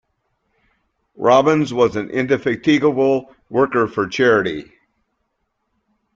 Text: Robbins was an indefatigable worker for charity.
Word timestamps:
Robbins 1.15 1.71
was 1.71 1.95
an 1.95 2.09
indefatigable 2.09 3.35
worker 3.51 3.87
for 3.87 4.07
charity. 4.07 4.71